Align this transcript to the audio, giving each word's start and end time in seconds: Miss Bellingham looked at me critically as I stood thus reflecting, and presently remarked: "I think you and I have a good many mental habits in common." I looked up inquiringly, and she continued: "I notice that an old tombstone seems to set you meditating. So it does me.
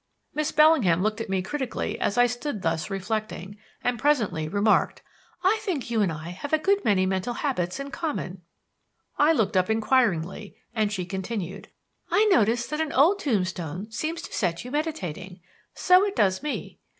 Miss 0.33 0.51
Bellingham 0.51 1.03
looked 1.03 1.21
at 1.21 1.29
me 1.29 1.43
critically 1.43 1.99
as 1.99 2.17
I 2.17 2.25
stood 2.25 2.63
thus 2.63 2.89
reflecting, 2.89 3.59
and 3.83 3.99
presently 3.99 4.47
remarked: 4.47 5.03
"I 5.43 5.59
think 5.61 5.91
you 5.91 6.01
and 6.01 6.11
I 6.11 6.29
have 6.29 6.51
a 6.53 6.57
good 6.57 6.83
many 6.83 7.05
mental 7.05 7.35
habits 7.35 7.79
in 7.79 7.91
common." 7.91 8.41
I 9.19 9.31
looked 9.31 9.55
up 9.55 9.69
inquiringly, 9.69 10.55
and 10.73 10.91
she 10.91 11.05
continued: 11.05 11.67
"I 12.09 12.25
notice 12.25 12.65
that 12.65 12.81
an 12.81 12.93
old 12.93 13.19
tombstone 13.19 13.91
seems 13.91 14.23
to 14.23 14.33
set 14.33 14.65
you 14.65 14.71
meditating. 14.71 15.39
So 15.75 16.03
it 16.03 16.15
does 16.15 16.41
me. 16.41 16.79